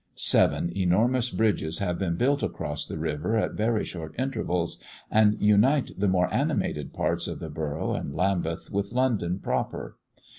[0.15, 4.81] Seven enormous bridges have been built across the river at very short intervals,
[5.11, 9.99] and unite the more animated parts of the Borough and Lambeth with London proper.